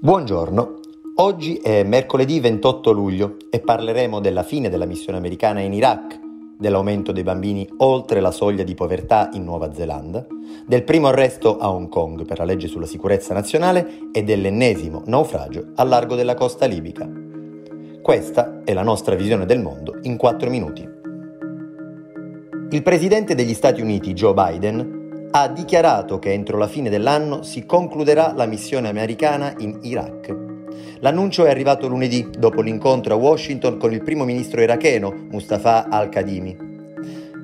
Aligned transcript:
Buongiorno, 0.00 0.78
oggi 1.16 1.56
è 1.56 1.82
mercoledì 1.82 2.38
28 2.38 2.92
luglio 2.92 3.34
e 3.50 3.58
parleremo 3.58 4.20
della 4.20 4.44
fine 4.44 4.68
della 4.68 4.84
missione 4.84 5.18
americana 5.18 5.58
in 5.58 5.72
Iraq, 5.72 6.20
dell'aumento 6.56 7.10
dei 7.10 7.24
bambini 7.24 7.68
oltre 7.78 8.20
la 8.20 8.30
soglia 8.30 8.62
di 8.62 8.74
povertà 8.74 9.28
in 9.32 9.42
Nuova 9.42 9.74
Zelanda, 9.74 10.24
del 10.64 10.84
primo 10.84 11.08
arresto 11.08 11.58
a 11.58 11.72
Hong 11.72 11.88
Kong 11.88 12.24
per 12.26 12.38
la 12.38 12.44
legge 12.44 12.68
sulla 12.68 12.86
sicurezza 12.86 13.34
nazionale 13.34 14.10
e 14.12 14.22
dell'ennesimo 14.22 15.02
naufragio 15.06 15.72
al 15.74 15.88
largo 15.88 16.14
della 16.14 16.34
costa 16.34 16.66
libica. 16.66 17.10
Questa 18.00 18.60
è 18.64 18.72
la 18.74 18.84
nostra 18.84 19.16
visione 19.16 19.46
del 19.46 19.60
mondo 19.60 19.98
in 20.02 20.16
4 20.16 20.48
minuti. 20.48 20.88
Il 22.70 22.82
presidente 22.84 23.34
degli 23.34 23.54
Stati 23.54 23.80
Uniti, 23.80 24.12
Joe 24.12 24.32
Biden, 24.32 24.97
ha 25.30 25.48
dichiarato 25.48 26.18
che 26.18 26.32
entro 26.32 26.56
la 26.56 26.68
fine 26.68 26.88
dell'anno 26.88 27.42
si 27.42 27.66
concluderà 27.66 28.32
la 28.34 28.46
missione 28.46 28.88
americana 28.88 29.54
in 29.58 29.78
Iraq. 29.82 30.34
L'annuncio 31.00 31.44
è 31.44 31.50
arrivato 31.50 31.86
lunedì 31.86 32.28
dopo 32.36 32.60
l'incontro 32.60 33.14
a 33.14 33.16
Washington 33.16 33.76
con 33.76 33.92
il 33.92 34.02
primo 34.02 34.24
ministro 34.24 34.62
iracheno 34.62 35.14
Mustafa 35.30 35.88
al-Kadhimi. 35.88 36.66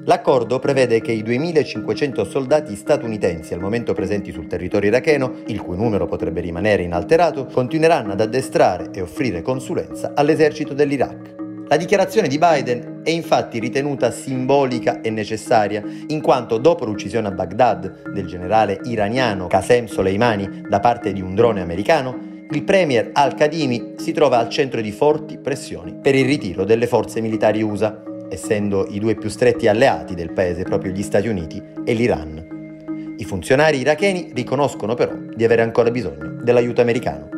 L'accordo 0.06 0.58
prevede 0.58 1.00
che 1.00 1.12
i 1.12 1.22
2.500 1.22 2.28
soldati 2.28 2.74
statunitensi 2.74 3.54
al 3.54 3.60
momento 3.60 3.94
presenti 3.94 4.32
sul 4.32 4.46
territorio 4.46 4.90
iracheno, 4.90 5.36
il 5.46 5.62
cui 5.62 5.76
numero 5.76 6.06
potrebbe 6.06 6.40
rimanere 6.40 6.82
inalterato, 6.82 7.46
continueranno 7.46 8.12
ad 8.12 8.20
addestrare 8.20 8.90
e 8.92 9.00
offrire 9.00 9.40
consulenza 9.40 10.12
all'esercito 10.14 10.74
dell'Iraq. 10.74 11.43
La 11.74 11.80
dichiarazione 11.80 12.28
di 12.28 12.38
Biden 12.38 13.00
è 13.02 13.10
infatti 13.10 13.58
ritenuta 13.58 14.12
simbolica 14.12 15.00
e 15.00 15.10
necessaria, 15.10 15.82
in 16.06 16.20
quanto 16.20 16.58
dopo 16.58 16.84
l'uccisione 16.84 17.26
a 17.26 17.32
Baghdad 17.32 18.12
del 18.12 18.26
generale 18.26 18.78
iraniano 18.84 19.48
Qasem 19.48 19.86
Soleimani 19.86 20.62
da 20.68 20.78
parte 20.78 21.12
di 21.12 21.20
un 21.20 21.34
drone 21.34 21.60
americano, 21.60 22.46
il 22.48 22.62
premier 22.62 23.10
al-Kadhimi 23.12 23.94
si 23.96 24.12
trova 24.12 24.38
al 24.38 24.50
centro 24.50 24.80
di 24.80 24.92
forti 24.92 25.36
pressioni 25.36 25.96
per 26.00 26.14
il 26.14 26.26
ritiro 26.26 26.62
delle 26.62 26.86
forze 26.86 27.20
militari 27.20 27.60
USA, 27.60 28.04
essendo 28.30 28.86
i 28.88 29.00
due 29.00 29.16
più 29.16 29.28
stretti 29.28 29.66
alleati 29.66 30.14
del 30.14 30.32
paese 30.32 30.62
proprio 30.62 30.92
gli 30.92 31.02
Stati 31.02 31.26
Uniti 31.26 31.60
e 31.84 31.92
l'Iran. 31.92 33.16
I 33.18 33.24
funzionari 33.24 33.80
iracheni 33.80 34.30
riconoscono 34.32 34.94
però 34.94 35.12
di 35.34 35.42
avere 35.42 35.62
ancora 35.62 35.90
bisogno 35.90 36.36
dell'aiuto 36.40 36.80
americano. 36.80 37.33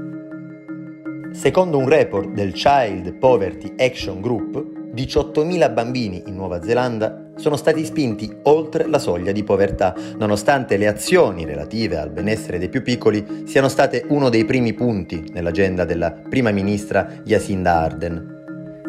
Secondo 1.36 1.76
un 1.76 1.86
report 1.86 2.30
del 2.30 2.52
Child 2.52 3.12
Poverty 3.18 3.74
Action 3.76 4.22
Group, 4.22 4.94
18.000 4.94 5.70
bambini 5.70 6.22
in 6.26 6.34
Nuova 6.34 6.62
Zelanda 6.62 7.32
sono 7.36 7.56
stati 7.56 7.84
spinti 7.84 8.34
oltre 8.44 8.88
la 8.88 8.98
soglia 8.98 9.32
di 9.32 9.44
povertà, 9.44 9.94
nonostante 10.16 10.78
le 10.78 10.86
azioni 10.86 11.44
relative 11.44 11.98
al 11.98 12.08
benessere 12.08 12.58
dei 12.58 12.70
più 12.70 12.82
piccoli 12.82 13.42
siano 13.44 13.68
state 13.68 14.06
uno 14.08 14.30
dei 14.30 14.46
primi 14.46 14.72
punti 14.72 15.28
nell'agenda 15.34 15.84
della 15.84 16.10
prima 16.10 16.50
ministra 16.52 17.06
Jacinda 17.22 17.80
Arden. 17.80 18.34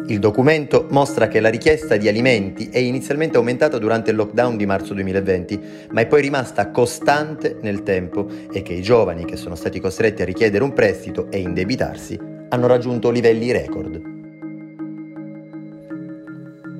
Il 0.06 0.18
documento 0.18 0.86
mostra 0.88 1.28
che 1.28 1.40
la 1.40 1.50
richiesta 1.50 1.98
di 1.98 2.08
alimenti 2.08 2.70
è 2.70 2.78
inizialmente 2.78 3.36
aumentata 3.36 3.76
durante 3.76 4.10
il 4.10 4.16
lockdown 4.16 4.56
di 4.56 4.64
marzo 4.64 4.94
2020, 4.94 5.60
ma 5.90 6.00
è 6.00 6.06
poi 6.06 6.22
rimasta 6.22 6.70
costante 6.70 7.58
nel 7.60 7.82
tempo 7.82 8.26
e 8.50 8.62
che 8.62 8.72
i 8.72 8.80
giovani 8.80 9.26
che 9.26 9.36
sono 9.36 9.54
stati 9.54 9.78
costretti 9.80 10.22
a 10.22 10.24
richiedere 10.24 10.64
un 10.64 10.72
prestito 10.72 11.30
e 11.30 11.40
indebitarsi 11.40 12.27
hanno 12.48 12.66
raggiunto 12.66 13.10
livelli 13.10 13.52
record. 13.52 14.16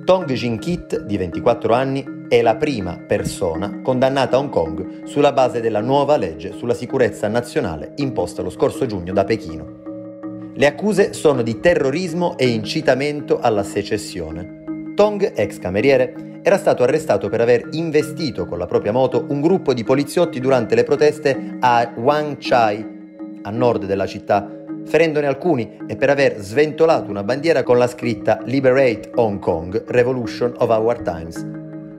Tong 0.04 0.32
Jin-kit, 0.32 1.02
di 1.02 1.16
24 1.18 1.74
anni, 1.74 2.16
è 2.28 2.40
la 2.40 2.56
prima 2.56 2.98
persona 2.98 3.80
condannata 3.82 4.36
a 4.36 4.40
Hong 4.40 4.50
Kong 4.50 5.04
sulla 5.04 5.32
base 5.32 5.60
della 5.60 5.80
nuova 5.80 6.16
legge 6.16 6.52
sulla 6.52 6.74
sicurezza 6.74 7.28
nazionale 7.28 7.92
imposta 7.96 8.42
lo 8.42 8.50
scorso 8.50 8.86
giugno 8.86 9.12
da 9.12 9.24
Pechino. 9.24 10.52
Le 10.54 10.66
accuse 10.66 11.12
sono 11.12 11.42
di 11.42 11.60
terrorismo 11.60 12.36
e 12.36 12.48
incitamento 12.48 13.38
alla 13.38 13.62
secessione. 13.62 14.92
Tong, 14.94 15.32
ex 15.34 15.58
cameriere, 15.58 16.40
era 16.42 16.56
stato 16.56 16.82
arrestato 16.82 17.28
per 17.28 17.40
aver 17.40 17.68
investito 17.72 18.46
con 18.46 18.58
la 18.58 18.66
propria 18.66 18.92
moto 18.92 19.26
un 19.28 19.40
gruppo 19.40 19.74
di 19.74 19.84
poliziotti 19.84 20.40
durante 20.40 20.74
le 20.74 20.84
proteste 20.84 21.56
a 21.60 21.92
Wang 21.96 22.36
Chai, 22.38 22.96
a 23.42 23.50
nord 23.50 23.84
della 23.84 24.06
città, 24.06 24.57
ferendone 24.88 25.26
alcuni 25.26 25.78
e 25.86 25.96
per 25.96 26.08
aver 26.08 26.38
sventolato 26.38 27.10
una 27.10 27.22
bandiera 27.22 27.62
con 27.62 27.76
la 27.76 27.86
scritta 27.86 28.40
Liberate 28.44 29.10
Hong 29.16 29.38
Kong, 29.38 29.84
Revolution 29.86 30.54
of 30.56 30.70
Our 30.70 31.02
Times. 31.02 31.46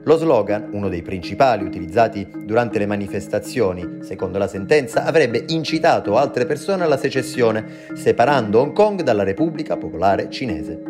Lo 0.02 0.16
slogan, 0.16 0.70
uno 0.72 0.88
dei 0.88 1.02
principali 1.02 1.64
utilizzati 1.64 2.28
durante 2.44 2.78
le 2.78 2.86
manifestazioni, 2.86 3.98
secondo 4.00 4.38
la 4.38 4.48
sentenza, 4.48 5.04
avrebbe 5.04 5.44
incitato 5.48 6.16
altre 6.16 6.46
persone 6.46 6.82
alla 6.82 6.96
secessione, 6.96 7.64
separando 7.94 8.60
Hong 8.60 8.72
Kong 8.72 9.02
dalla 9.02 9.22
Repubblica 9.22 9.76
Popolare 9.76 10.28
Cinese. 10.28 10.82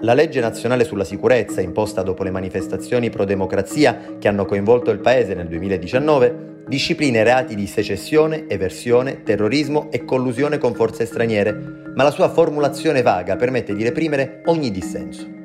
La 0.00 0.14
legge 0.14 0.40
nazionale 0.40 0.84
sulla 0.84 1.04
sicurezza, 1.04 1.60
imposta 1.60 2.02
dopo 2.02 2.24
le 2.24 2.30
manifestazioni 2.30 3.10
pro-democrazia 3.10 4.16
che 4.18 4.26
hanno 4.26 4.46
coinvolto 4.46 4.90
il 4.90 4.98
paese 4.98 5.34
nel 5.34 5.46
2019, 5.46 6.49
disciplina 6.66 7.20
i 7.20 7.24
reati 7.24 7.54
di 7.54 7.66
secessione, 7.66 8.46
eversione, 8.48 9.22
terrorismo 9.22 9.88
e 9.90 10.04
collusione 10.04 10.58
con 10.58 10.74
forze 10.74 11.06
straniere, 11.06 11.52
ma 11.94 12.02
la 12.02 12.10
sua 12.10 12.30
formulazione 12.30 13.02
vaga 13.02 13.36
permette 13.36 13.74
di 13.74 13.82
reprimere 13.82 14.42
ogni 14.46 14.70
dissenso. 14.70 15.38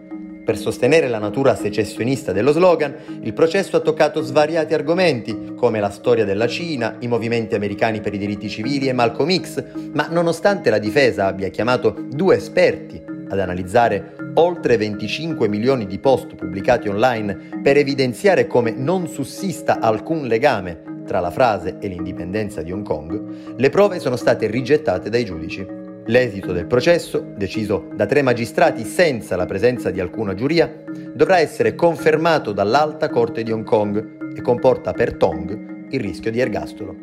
Per 0.46 0.58
sostenere 0.58 1.08
la 1.08 1.18
natura 1.18 1.56
secessionista 1.56 2.32
dello 2.32 2.52
slogan, 2.52 2.94
il 3.24 3.34
processo 3.34 3.78
ha 3.78 3.80
toccato 3.80 4.22
svariati 4.22 4.76
argomenti, 4.76 5.54
come 5.56 5.80
la 5.80 5.90
storia 5.90 6.24
della 6.24 6.48
Cina, 6.48 6.98
i 7.00 7.08
movimenti 7.08 7.56
americani 7.56 8.00
per 8.00 8.14
i 8.14 8.20
diritti 8.20 8.48
civili 8.48 8.88
e 8.88 8.94
Malcolm 8.94 9.36
X, 9.42 9.64
ma 9.94 10.08
nonostante 10.12 10.70
la 10.70 10.78
difesa 10.78 11.26
abbia 11.26 11.50
chiamato 11.50 11.96
due 12.10 12.36
esperti 12.36 13.02
ad 13.28 13.40
analizzare 13.40 14.16
oltre 14.36 14.78
25 14.78 15.48
milioni 15.48 15.88
di 15.88 15.98
post 15.98 16.36
pubblicati 16.36 16.90
online 16.90 17.60
per 17.64 17.78
evidenziare 17.78 18.46
come 18.46 18.70
non 18.70 19.08
sussista 19.08 19.80
alcun 19.80 20.28
legame 20.28 20.94
tra 21.06 21.20
la 21.20 21.32
frase 21.32 21.78
e 21.80 21.88
l'indipendenza 21.88 22.62
di 22.62 22.72
Hong 22.72 22.84
Kong, 22.84 23.56
le 23.56 23.70
prove 23.70 24.00
sono 24.00 24.16
state 24.16 24.48
rigettate 24.48 25.10
dai 25.10 25.24
giudici. 25.24 25.66
L'esito 26.08 26.52
del 26.52 26.68
processo, 26.68 27.26
deciso 27.36 27.88
da 27.96 28.06
tre 28.06 28.22
magistrati 28.22 28.84
senza 28.84 29.36
la 29.36 29.46
presenza 29.46 29.90
di 29.90 30.00
alcuna 30.00 30.34
giuria, 30.34 30.84
dovrà 31.14 31.40
essere 31.40 31.74
confermato 31.74 32.52
dall'Alta 32.52 33.10
Corte 33.10 33.42
di 33.44 33.52
Hong 33.52 33.64
Kong 33.64 34.34
e 34.36 34.42
comporta 34.42 34.92
per 34.92 35.16
Tong 35.16 35.88
il 35.90 36.00
rischio 36.00 36.32
di 36.32 36.40
ergastolo. 36.40 36.96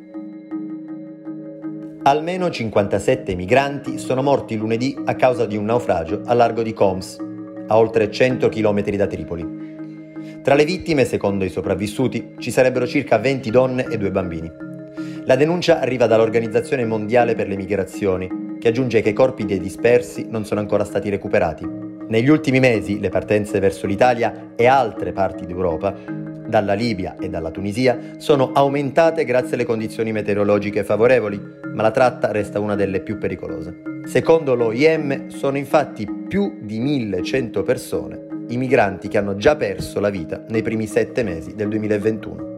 Almeno 2.05 2.51
57 2.51 3.35
migranti 3.37 3.97
sono 3.97 4.23
morti 4.23 4.57
lunedì 4.57 5.01
a 5.05 5.15
causa 5.15 5.47
di 5.47 5.57
un 5.57 5.65
naufragio 5.65 6.23
a 6.25 6.35
largo 6.35 6.63
di 6.63 6.73
Coms, 6.73 7.17
a 7.69 7.79
oltre 7.79 8.11
100 8.11 8.49
km 8.49 8.83
da 8.97 9.07
Tripoli. 9.07 9.62
Tra 10.43 10.57
le 10.57 10.65
vittime, 10.65 11.05
secondo 11.05 11.45
i 11.45 11.49
sopravvissuti, 11.49 12.35
ci 12.41 12.51
sarebbero 12.51 12.85
circa 12.85 13.17
20 13.17 13.49
donne 13.49 13.87
e 13.89 13.97
due 13.97 14.11
bambini. 14.11 14.51
La 15.25 15.37
denuncia 15.37 15.79
arriva 15.79 16.09
dall'Organizzazione 16.09 16.85
Mondiale 16.85 17.37
per 17.37 17.47
le 17.47 17.55
Migrazioni, 17.55 18.57
che 18.59 18.67
aggiunge 18.67 19.03
che 19.03 19.11
i 19.11 19.13
corpi 19.13 19.45
dei 19.45 19.61
dispersi 19.61 20.27
non 20.29 20.45
sono 20.45 20.59
ancora 20.59 20.83
stati 20.83 21.11
recuperati. 21.11 21.65
Negli 22.09 22.29
ultimi 22.29 22.59
mesi 22.59 22.99
le 22.99 23.09
partenze 23.09 23.61
verso 23.61 23.87
l'Italia 23.87 24.55
e 24.57 24.67
altre 24.67 25.13
parti 25.13 25.47
d'Europa, 25.47 25.95
dalla 26.45 26.75
Libia 26.75 27.15
e 27.21 27.29
dalla 27.29 27.53
Tunisia, 27.53 28.17
sono 28.17 28.51
aumentate 28.53 29.25
grazie 29.25 29.55
alle 29.55 29.65
condizioni 29.65 30.11
meteorologiche 30.11 30.83
favorevoli, 30.83 31.41
ma 31.73 31.83
la 31.83 31.93
tratta 31.93 32.33
resta 32.33 32.59
una 32.59 32.75
delle 32.75 33.01
più 33.01 33.17
pericolose. 33.17 33.81
Secondo 34.07 34.57
l'OIM 34.57 35.29
sono 35.29 35.57
infatti 35.57 36.05
più 36.27 36.59
di 36.63 36.81
1100 36.81 37.63
persone 37.63 38.31
i 38.53 38.59
migranti 38.59 39.09
che 39.09 39.17
hanno 39.17 39.37
già 39.37 39.57
perso 39.57 39.99
la 39.99 40.11
vita 40.11 40.45
nei 40.49 40.63
primi 40.63 40.87
sette 40.87 41.23
mesi 41.23 41.55
del 41.55 41.69
2021. 41.69 42.51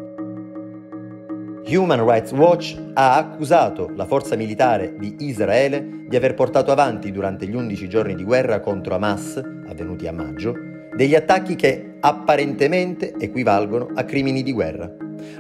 Human 1.66 2.04
Rights 2.04 2.32
Watch 2.32 2.76
ha 2.94 3.16
accusato 3.16 3.90
la 3.94 4.04
forza 4.04 4.36
militare 4.36 4.96
di 4.98 5.16
Israele 5.20 6.04
di 6.08 6.16
aver 6.16 6.34
portato 6.34 6.72
avanti 6.72 7.10
durante 7.10 7.46
gli 7.46 7.54
11 7.54 7.88
giorni 7.88 8.14
di 8.14 8.24
guerra 8.24 8.60
contro 8.60 8.94
Hamas, 8.94 9.40
avvenuti 9.68 10.06
a 10.06 10.12
maggio, 10.12 10.54
degli 10.94 11.14
attacchi 11.14 11.54
che 11.54 11.94
apparentemente 12.00 13.14
equivalgono 13.18 13.90
a 13.94 14.04
crimini 14.04 14.42
di 14.42 14.52
guerra. 14.52 14.92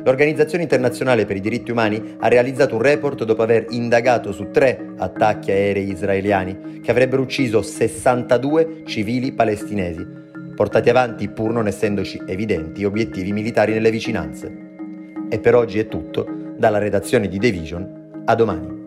L'Organizzazione 0.02 0.62
internazionale 0.62 1.26
per 1.26 1.36
i 1.36 1.40
diritti 1.40 1.70
umani 1.70 2.16
ha 2.18 2.28
realizzato 2.28 2.76
un 2.76 2.82
report 2.82 3.24
dopo 3.24 3.42
aver 3.42 3.66
indagato 3.70 4.32
su 4.32 4.50
tre 4.50 4.94
attacchi 4.96 5.50
aerei 5.50 5.90
israeliani 5.90 6.80
che 6.80 6.90
avrebbero 6.90 7.22
ucciso 7.22 7.60
62 7.60 8.84
civili 8.86 9.32
palestinesi, 9.32 10.23
portati 10.54 10.88
avanti 10.88 11.28
pur 11.28 11.52
non 11.52 11.66
essendoci 11.66 12.22
evidenti 12.26 12.84
obiettivi 12.84 13.32
militari 13.32 13.72
nelle 13.72 13.90
vicinanze. 13.90 14.72
E 15.28 15.38
per 15.40 15.54
oggi 15.54 15.78
è 15.78 15.88
tutto, 15.88 16.26
dalla 16.56 16.78
redazione 16.78 17.28
di 17.28 17.38
The 17.38 17.50
Vision, 17.50 18.22
a 18.24 18.34
domani. 18.34 18.83